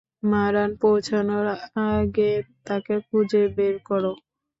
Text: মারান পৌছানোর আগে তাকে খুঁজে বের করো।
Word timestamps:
মারান 0.23 0.71
পৌছানোর 0.81 1.47
আগে 1.89 2.31
তাকে 2.65 2.95
খুঁজে 3.07 3.43
বের 3.57 3.75
করো। 3.87 4.11